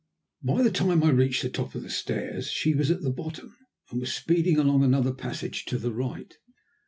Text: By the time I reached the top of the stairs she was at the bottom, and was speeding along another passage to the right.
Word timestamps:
By 0.41 0.63
the 0.63 0.71
time 0.71 1.03
I 1.03 1.11
reached 1.11 1.43
the 1.43 1.49
top 1.51 1.75
of 1.75 1.83
the 1.83 1.89
stairs 1.91 2.49
she 2.49 2.73
was 2.73 2.89
at 2.89 3.01
the 3.03 3.11
bottom, 3.11 3.55
and 3.91 4.01
was 4.01 4.11
speeding 4.11 4.57
along 4.57 4.83
another 4.83 5.13
passage 5.13 5.63
to 5.65 5.77
the 5.77 5.93
right. 5.93 6.33